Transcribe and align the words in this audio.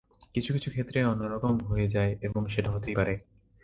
কিছু 0.35 0.49
কিছু 0.53 0.69
ক্ষেত্রে 0.69 0.99
অন্য 1.03 1.23
রকম 1.25 1.55
হয়ে 1.69 1.87
যায় 1.87 2.11
এবং 2.21 2.41
সেটা 2.47 2.69
হতেই 2.71 2.95
পারে। 2.95 3.13